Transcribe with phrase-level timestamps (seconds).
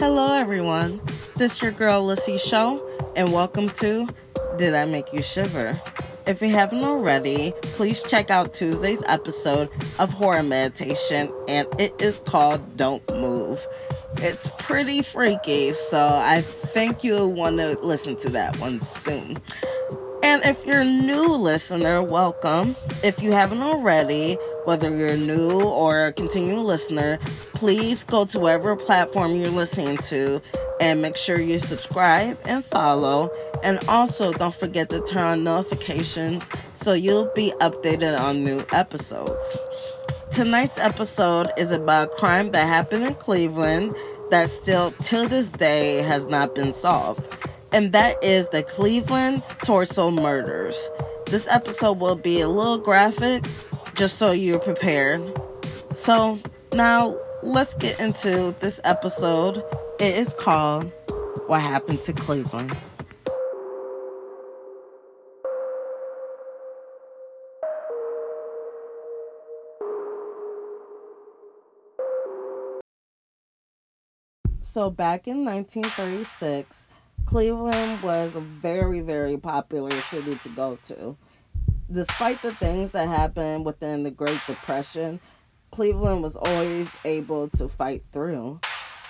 [0.00, 1.00] Hello, everyone.
[1.34, 2.80] This is your girl Lissy Show,
[3.16, 4.06] and welcome to
[4.56, 5.80] Did I Make You Shiver?
[6.24, 12.20] If you haven't already, please check out Tuesday's episode of Horror Meditation, and it is
[12.20, 13.66] called Don't Move.
[14.18, 19.36] It's pretty freaky, so I think you'll want to listen to that one soon.
[20.22, 22.76] And if you're a new listener, welcome.
[23.02, 24.38] If you haven't already,
[24.68, 27.18] whether you're new or a continuing listener,
[27.54, 30.42] please go to whatever platform you're listening to
[30.78, 33.32] and make sure you subscribe and follow.
[33.62, 36.44] And also, don't forget to turn on notifications
[36.76, 39.56] so you'll be updated on new episodes.
[40.32, 43.94] Tonight's episode is about a crime that happened in Cleveland
[44.28, 47.26] that still, till this day, has not been solved.
[47.72, 50.90] And that is the Cleveland Torso Murders.
[51.24, 53.44] This episode will be a little graphic,
[53.98, 55.20] just so you're prepared.
[55.92, 56.38] So,
[56.72, 59.64] now let's get into this episode.
[59.98, 60.92] It is called
[61.48, 62.76] What Happened to Cleveland.
[74.60, 76.86] So, back in 1936,
[77.26, 81.16] Cleveland was a very, very popular city to go to.
[81.90, 85.20] Despite the things that happened within the Great Depression,
[85.70, 88.60] Cleveland was always able to fight through.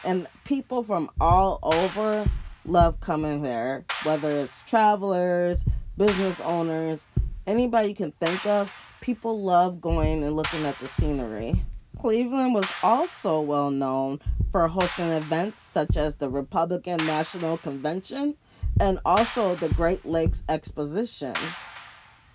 [0.05, 2.25] And people from all over
[2.65, 5.65] love coming there, whether it's travelers,
[5.97, 7.09] business owners,
[7.49, 11.61] anybody you can think of, people love going and looking at the scenery.
[11.99, 14.21] Cleveland was also well known
[14.53, 18.37] for hosting events such as the Republican National Convention
[18.79, 21.35] and also the Great Lakes Exposition.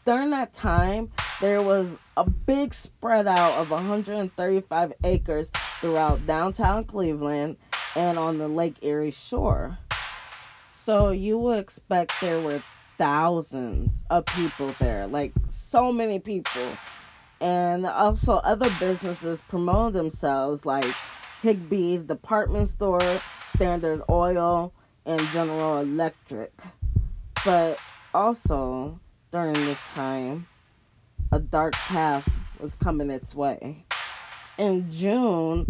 [0.06, 1.88] During that time, there was
[2.18, 7.56] a big spread out of 135 acres throughout downtown Cleveland
[7.96, 9.78] and on the Lake Erie shore.
[10.74, 12.62] So you would expect there were
[12.97, 16.68] thousands of people there, like so many people.
[17.40, 20.94] And also other businesses promote themselves like
[21.41, 23.22] Higbee's department store,
[23.56, 24.74] Standard Oil,
[25.06, 26.52] and General Electric.
[27.46, 27.78] But
[28.14, 29.00] also
[29.34, 30.46] during this time,
[31.32, 33.84] a dark path was coming its way.
[34.60, 35.66] In June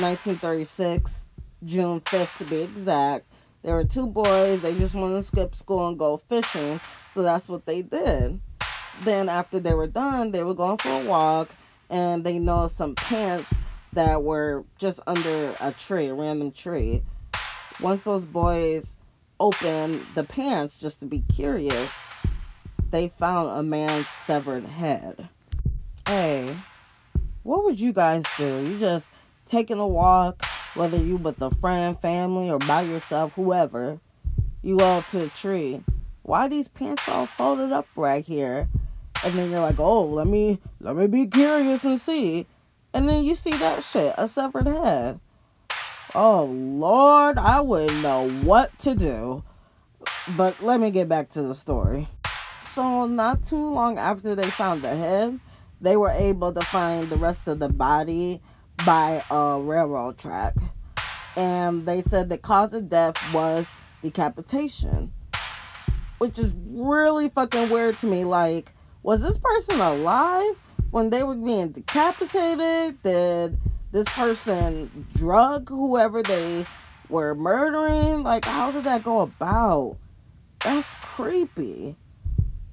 [0.00, 1.26] 1936,
[1.62, 3.26] June 5th to be exact,
[3.62, 6.80] there were two boys, they just wanted to skip school and go fishing,
[7.12, 8.40] so that's what they did.
[9.04, 11.50] Then, after they were done, they were going for a walk
[11.90, 13.54] and they noticed some pants
[13.92, 17.02] that were just under a tree, a random tree.
[17.78, 18.96] Once those boys
[19.38, 21.92] opened the pants just to be curious,
[22.92, 25.28] they found a man's severed head.
[26.06, 26.54] Hey,
[27.42, 28.64] what would you guys do?
[28.64, 29.10] You just
[29.46, 30.44] taking a walk,
[30.74, 33.98] whether you with a friend, family, or by yourself, whoever,
[34.62, 35.82] you go up to a tree.
[36.22, 38.68] Why these pants all folded up right here?
[39.24, 42.46] And then you're like, oh, let me let me be curious and see.
[42.92, 45.18] And then you see that shit, a severed head.
[46.14, 49.44] Oh Lord, I wouldn't know what to do.
[50.36, 52.06] But let me get back to the story.
[52.74, 55.38] So not too long after they found the head,
[55.82, 58.40] they were able to find the rest of the body
[58.86, 60.54] by a railroad track.
[61.36, 63.66] And they said the cause of death was
[64.02, 65.12] decapitation.
[66.16, 68.24] Which is really fucking weird to me.
[68.24, 68.72] Like,
[69.02, 70.62] was this person alive
[70.92, 73.02] when they were being decapitated?
[73.02, 73.58] Did
[73.90, 76.64] this person drug whoever they
[77.10, 78.22] were murdering?
[78.22, 79.98] Like, how did that go about?
[80.64, 81.96] That's creepy.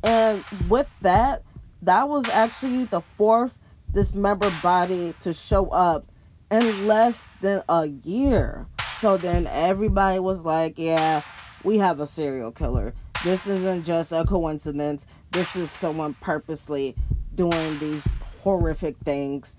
[0.04, 1.44] And with that,
[1.82, 3.58] that was actually the fourth
[3.92, 6.12] dismembered body to show up
[6.52, 8.68] in less than a year.
[8.98, 11.22] So then everybody was like, yeah,
[11.64, 12.94] we have a serial killer.
[13.24, 15.06] This isn't just a coincidence.
[15.32, 16.96] This is someone purposely
[17.36, 18.08] doing these
[18.42, 19.56] horrific things.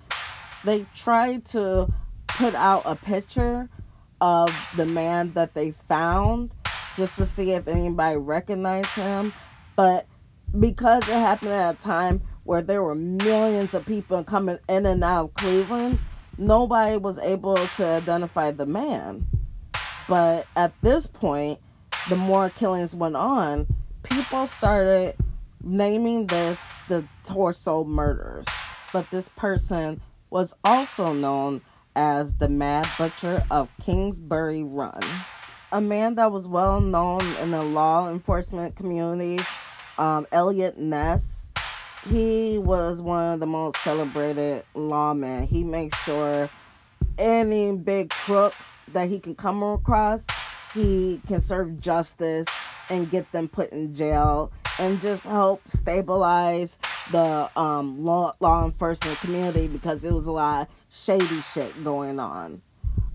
[0.65, 1.89] They tried to
[2.29, 3.69] put out a picture
[4.21, 6.53] of the man that they found
[6.97, 9.33] just to see if anybody recognized him.
[9.77, 10.07] But
[10.59, 15.05] because it happened at a time where there were millions of people coming in and
[15.05, 15.99] out of Cleveland,
[16.39, 19.27] nobody was able to identify the man.
[20.09, 21.61] But at this point,
[22.09, 23.67] the more killings went on,
[24.03, 25.15] people started
[25.63, 28.47] naming this the torso murders.
[28.93, 30.01] But this person
[30.31, 31.61] was also known
[31.95, 35.01] as the Mad Butcher of Kingsbury Run.
[35.73, 39.39] A man that was well known in the law enforcement community
[40.01, 41.51] um, Eliot Ness,
[42.09, 45.47] he was one of the most celebrated lawmen.
[45.47, 46.49] He makes sure
[47.19, 48.55] any big crook
[48.95, 50.27] that he can come across,
[50.73, 52.47] he can serve justice
[52.89, 56.79] and get them put in jail and just help stabilize
[57.13, 62.19] the um, law law enforcement community because it was a lot of shady shit going
[62.19, 62.63] on.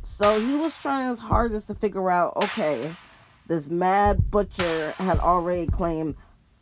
[0.04, 2.96] So he was trying his hardest to figure out okay,
[3.48, 6.16] this mad butcher had already claimed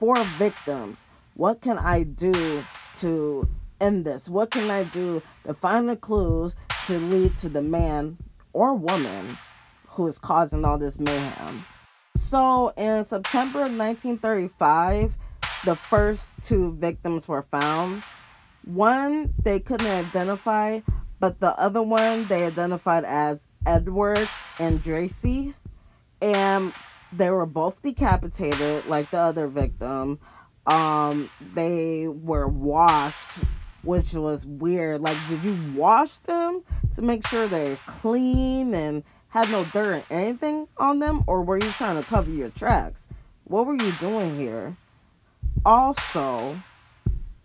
[0.04, 1.08] four victims.
[1.36, 2.62] What can I do
[2.98, 3.48] to
[3.80, 4.28] end this?
[4.28, 6.58] What can I do to find the clues
[6.88, 8.18] to lead to the man
[8.52, 9.38] or woman
[9.88, 11.64] who is causing all this mayhem?
[12.18, 15.16] So in September of 1935,
[15.64, 18.04] the first two victims were found.
[18.66, 20.82] One they couldn't identify,
[21.22, 24.28] but the other one they identified as Edward
[24.58, 25.54] Andrassy.
[26.22, 26.74] And
[27.18, 30.19] they were both decapitated like the other victim.
[30.65, 33.39] Um, they were washed,
[33.83, 35.01] which was weird.
[35.01, 36.63] Like, did you wash them
[36.95, 41.24] to make sure they're clean and had no dirt or anything on them?
[41.27, 43.07] Or were you trying to cover your tracks?
[43.45, 44.77] What were you doing here?
[45.65, 46.57] Also,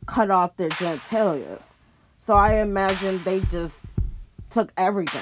[0.06, 1.62] cut off their genitalia.
[2.16, 3.80] So I imagine they just
[4.50, 5.20] took everything.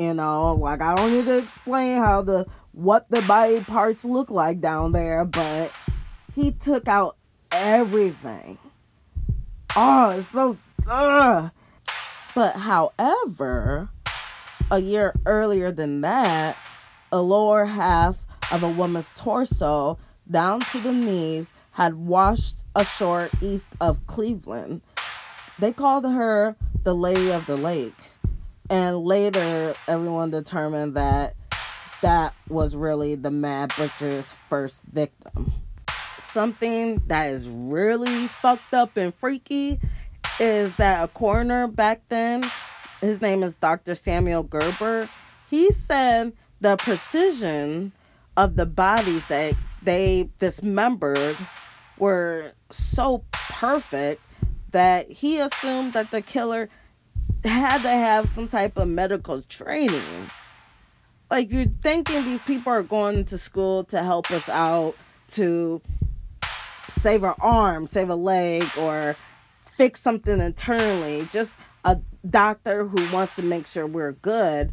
[0.00, 4.30] You know, like I don't need to explain how the what the body parts look
[4.30, 5.72] like down there, but
[6.34, 7.18] he took out
[7.52, 8.56] everything.
[9.76, 10.56] Oh, it's so
[10.90, 11.50] ugh.
[12.34, 13.90] But however,
[14.70, 16.56] a year earlier than that,
[17.12, 19.98] a lower half of a woman's torso
[20.30, 24.80] down to the knees had washed ashore east of Cleveland.
[25.58, 28.12] They called her the Lady of the Lake.
[28.70, 31.34] And later, everyone determined that
[32.02, 35.52] that was really the Mad Butcher's first victim.
[36.20, 39.80] Something that is really fucked up and freaky
[40.38, 42.48] is that a coroner back then,
[43.00, 43.96] his name is Dr.
[43.96, 45.08] Samuel Gerber,
[45.50, 47.90] he said the precision
[48.36, 51.36] of the bodies that they dismembered
[51.98, 54.22] were so perfect
[54.70, 56.68] that he assumed that the killer
[57.48, 60.30] had to have some type of medical training.
[61.30, 64.94] Like you're thinking these people are going to school to help us out
[65.32, 65.80] to
[66.88, 69.16] save an arm, save a leg, or
[69.60, 71.28] fix something internally.
[71.32, 71.98] Just a
[72.28, 74.72] doctor who wants to make sure we're good.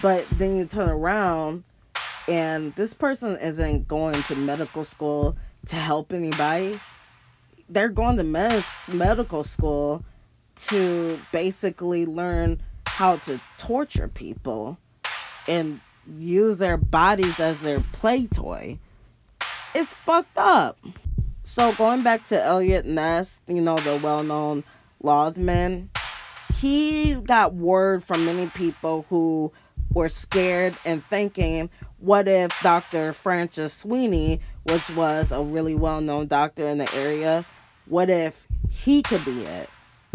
[0.00, 1.62] But then you turn around
[2.26, 5.36] and this person isn't going to medical school
[5.68, 6.80] to help anybody.
[7.68, 10.04] They're going to med- medical school
[10.56, 14.78] to basically learn how to torture people
[15.48, 15.80] and
[16.16, 18.78] use their bodies as their play toy.
[19.74, 20.78] It's fucked up.
[21.42, 24.64] So going back to Eliot Ness, you know, the well-known
[25.02, 25.88] lawsman,
[26.56, 29.52] he got word from many people who
[29.92, 33.12] were scared and thinking, what if Dr.
[33.12, 37.44] Francis Sweeney, which was a really well-known doctor in the area,
[37.86, 39.68] what if he could be it?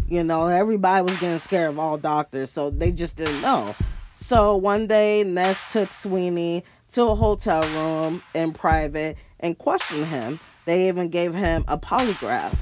[0.09, 3.75] You know, everybody was getting scared of all doctors, so they just didn't know.
[4.13, 10.39] So one day, Ness took Sweeney to a hotel room in private and questioned him.
[10.65, 12.57] They even gave him a polygraph.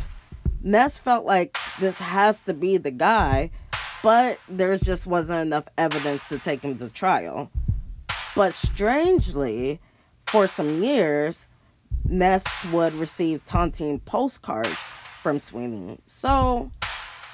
[0.63, 3.51] Ness felt like this has to be the guy,
[4.01, 7.51] but there just wasn't enough evidence to take him to trial.
[8.35, 9.79] But strangely,
[10.25, 11.47] for some years,
[12.03, 14.77] Ness would receive taunting postcards
[15.21, 15.99] from Sweeney.
[16.05, 16.71] So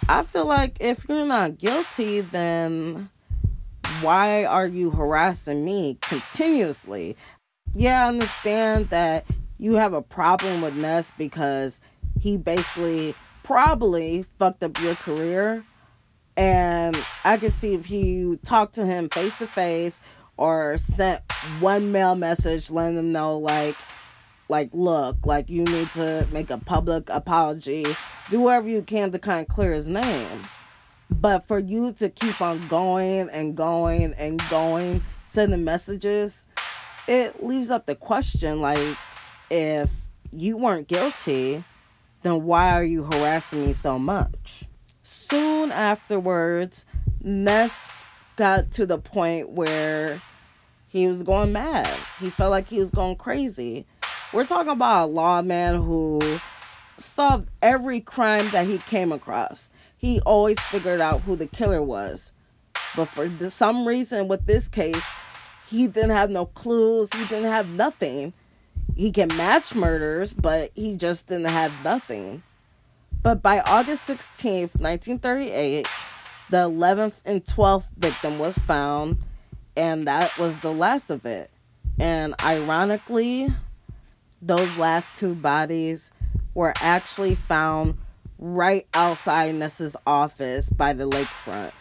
[0.10, 3.10] I feel like if you're not guilty, then
[4.02, 7.16] why are you harassing me continuously?
[7.76, 9.26] Yeah, I understand that
[9.58, 11.80] you have a problem with Ness because
[12.20, 15.64] he basically probably fucked up your career.
[16.36, 20.02] And I can see if you talk to him face to face
[20.38, 21.22] or sent
[21.60, 23.76] one mail message letting them know like
[24.52, 27.86] like look like you need to make a public apology.
[28.30, 30.44] Do whatever you can to kind of clear his name.
[31.10, 36.46] But for you to keep on going and going and going sending messages
[37.08, 38.98] it leaves up the question like
[39.50, 39.90] if
[40.34, 41.64] you weren't guilty
[42.22, 44.66] then why are you harassing me so much?
[45.04, 46.86] Soon afterwards
[47.24, 48.06] ness
[48.36, 50.22] got to the point where
[50.90, 51.90] he was going mad.
[52.20, 53.86] He felt like he was going crazy
[54.34, 56.40] we're talking about a lawman who
[56.98, 59.72] solved every crime that he came across.
[59.98, 62.32] He always figured out who the killer was.
[62.96, 65.06] But for some reason, with this case,
[65.70, 67.10] he didn't have no clues.
[67.14, 68.34] He didn't have nothing.
[68.96, 72.44] He can match murders, but he just didn't have nothing.
[73.24, 75.88] But by August 16th, 1938,
[76.50, 79.18] the 11th and 12th victim was found,
[79.78, 81.50] And that was the last of it.
[82.00, 83.50] And ironically,
[84.42, 86.12] those last two bodies
[86.54, 87.98] were actually found
[88.40, 91.72] right outside Ness's office by the lakefront.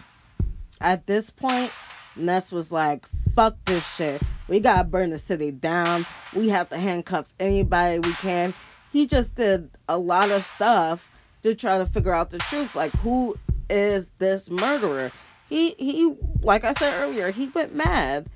[0.80, 1.72] At this point,
[2.16, 4.22] Ness was like, fuck this shit.
[4.48, 6.06] We gotta burn the city down.
[6.34, 8.52] We have to handcuff anybody we can.
[8.92, 11.10] He just did a lot of stuff
[11.42, 12.74] to try to figure out the truth.
[12.74, 13.36] Like, who
[13.68, 15.12] is this murderer?
[15.48, 18.28] He, he, like I said earlier, he went mad.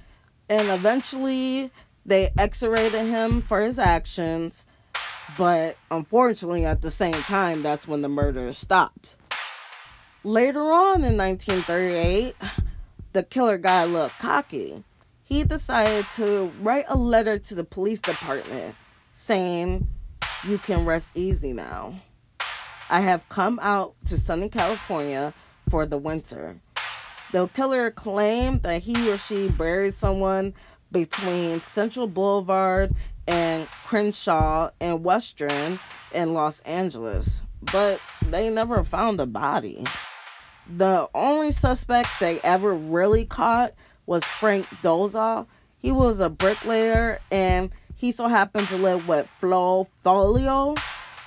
[0.49, 1.71] And eventually
[2.07, 4.67] they exonerated him for his actions.
[5.39, 9.17] But unfortunately, at the same time, that's when the murder stopped.
[10.23, 12.35] Later on in 1938,
[13.13, 14.85] the killer guy looked cocky.
[15.25, 18.77] He decided to write a letter to the police department
[19.13, 19.89] saying,
[20.47, 22.01] You can rest easy now.
[22.91, 25.33] I have come out to sunny California
[25.71, 26.61] for the winter.
[27.33, 30.55] The killer claimed that he or she buried someone
[30.95, 32.95] between Century Boulevard
[33.27, 35.79] and Crenshaw and Western
[36.15, 39.85] in Los Angeles, but they never found a body.
[40.77, 43.75] The only suspect they ever really caught
[44.07, 45.47] was Frank Dolezal.
[45.79, 50.77] He was a bricklayer and he so happened to live with Flo Folio,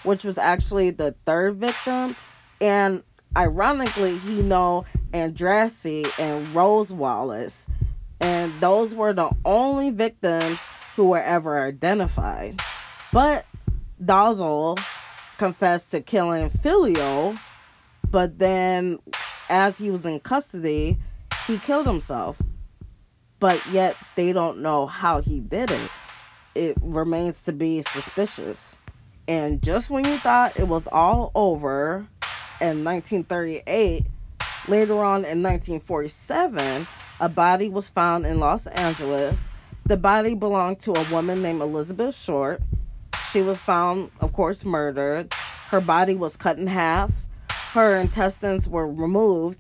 [0.03, 2.15] which was actually the third victim.
[2.61, 3.03] And
[3.35, 7.67] ironically, he know Andrassy and Rose Wallace.
[8.19, 10.59] And those were the only victims
[10.95, 12.61] who were ever identified.
[13.13, 13.45] But
[14.03, 14.79] Dolezal
[15.37, 17.37] confessed to killing Filio,
[18.09, 18.99] but then
[19.49, 20.97] as he was in custody,
[21.45, 22.41] he killed himself.
[23.39, 25.91] But yet they don't know how he did it.
[26.55, 28.75] It remains to be suspicious.
[29.27, 32.07] And just when you thought it was all over
[32.59, 34.05] in 1938,
[34.67, 36.87] later on in 1947,
[37.19, 39.49] a body was found in Los Angeles.
[39.85, 42.61] The body belonged to a woman named Elizabeth Short.
[43.31, 45.33] She was found, of course, murdered.
[45.69, 47.27] Her body was cut in half
[47.77, 49.59] her intestines were removed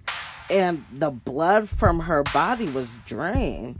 [0.49, 3.79] and the blood from her body was drained.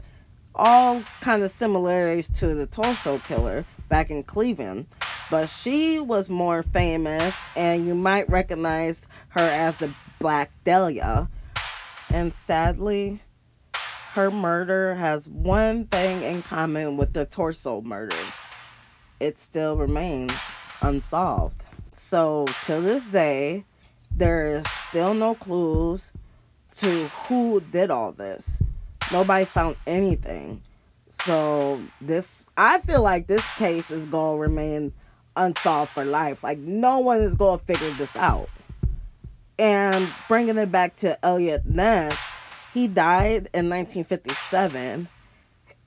[0.54, 4.86] All kind of similarities to the torso killer back in Cleveland.
[5.30, 11.28] But she was more famous, and you might recognize her as the Black Dahlia.
[12.08, 13.20] And sadly,
[14.18, 18.34] her murder has one thing in common with the torso murders
[19.20, 20.32] it still remains
[20.82, 21.62] unsolved.
[21.92, 23.64] So, to this day,
[24.10, 26.10] there is still no clues
[26.78, 28.60] to who did all this.
[29.12, 30.62] Nobody found anything.
[31.24, 34.92] So this I feel like this case is going to remain
[35.36, 36.42] unsolved for life.
[36.42, 38.48] Like no one is going to figure this out.
[39.60, 42.16] And bringing it back to Eliot Ness,
[42.74, 45.08] he died in 1957.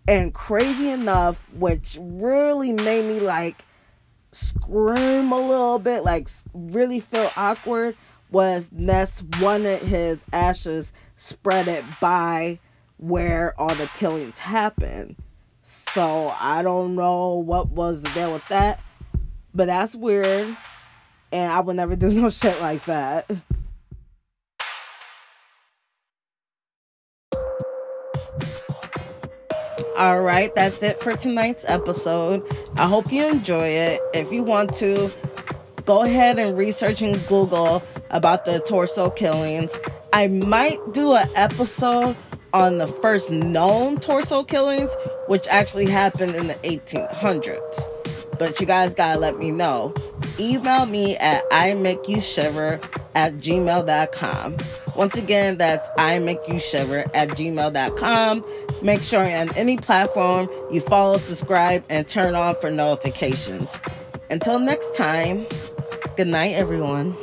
[0.07, 3.63] And crazy enough, which really made me like
[4.31, 7.95] scream a little bit, like really feel awkward,
[8.31, 12.59] was Ness wanted his ashes spreaded by
[12.97, 15.17] where all the killings happened.
[15.63, 18.79] So I don't know what was the deal with that,
[19.53, 20.55] but that's weird,
[21.31, 23.29] and I would never do no shit like that.
[30.01, 32.43] All right, that's it for tonight's episode.
[32.75, 34.01] I hope you enjoy it.
[34.15, 35.12] If you want to,
[35.86, 39.72] go ahead and research in Google about the torso killings.
[40.12, 42.15] I might do an episode
[42.51, 44.89] on the first known torso killings,
[45.27, 48.00] which actually happened in the 1800s.
[48.41, 49.93] But you guys gotta let me know.
[50.39, 52.79] Email me at I make you shiver
[53.13, 54.57] at gmail.com.
[54.95, 58.43] Once again, that's I make you shiver at gmail.com.
[58.81, 63.79] Make sure on any platform you follow, subscribe, and turn on for notifications.
[64.31, 65.45] Until next time,
[66.17, 67.15] good night, everyone.